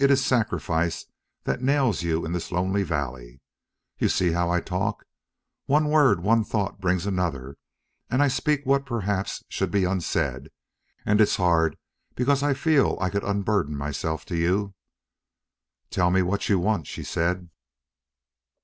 It 0.00 0.10
is 0.10 0.24
sacrifice 0.26 1.06
that 1.44 1.62
nails 1.62 2.02
you 2.02 2.26
in 2.26 2.32
this 2.32 2.50
lonely 2.50 2.82
valley.... 2.82 3.40
You 3.96 4.08
see 4.08 4.32
how 4.32 4.50
I 4.50 4.60
talk! 4.60 5.04
One 5.66 5.88
word, 5.88 6.20
one 6.20 6.42
thought 6.42 6.80
brings 6.80 7.06
another, 7.06 7.56
and 8.10 8.24
I 8.24 8.26
speak 8.26 8.66
what 8.66 8.84
perhaps 8.84 9.44
should 9.48 9.70
be 9.70 9.84
unsaid. 9.84 10.48
And 11.06 11.20
it's 11.20 11.36
hard, 11.36 11.78
because 12.16 12.42
I 12.42 12.54
feel 12.54 12.98
I 13.00 13.08
could 13.08 13.22
unburden 13.22 13.76
myself 13.76 14.24
to 14.24 14.36
you." 14.36 14.74
"Tell 15.90 16.10
me 16.10 16.22
what 16.22 16.48
you 16.48 16.58
want," 16.58 16.88
she 16.88 17.04
said. 17.04 17.48